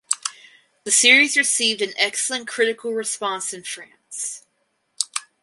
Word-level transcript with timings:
The 0.83 0.89
series 0.89 1.37
received 1.37 1.79
an 1.83 1.93
excellent 1.95 2.47
critical 2.47 2.91
response 2.93 3.53
in 3.53 3.63
France. 3.63 4.47